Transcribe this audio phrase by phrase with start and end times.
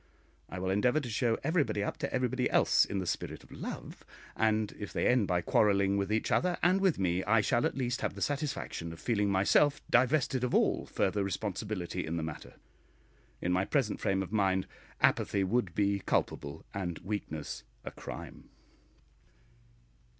[0.49, 4.03] I will endeavour to show everybody up to everybody else in the spirit of love;
[4.35, 7.77] and if they end by quarrelling with each other and with me, I shall at
[7.77, 12.53] least have the satisfaction of feeling myself divested of all further responsibility in the matter.
[13.43, 14.65] In my present frame of mind
[15.01, 18.49] apathy would be culpable and weakness a crime....